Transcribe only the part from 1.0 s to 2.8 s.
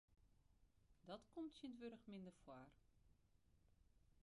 Dat komt tsjintwurdich minder foar.